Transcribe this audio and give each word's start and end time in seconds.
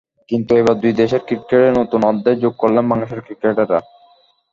কিন্তু 0.29 0.51
এবার 0.55 0.75
দুই 0.81 0.93
দেশের 0.93 1.21
ক্রিকেটে 1.27 1.69
নতুন 1.79 2.01
অধ্যায় 2.11 2.37
যোগ 2.43 2.53
করলেন 2.61 2.83
বাংলাদেশের 2.89 3.25
ক্রিকেটাররা। 3.25 3.79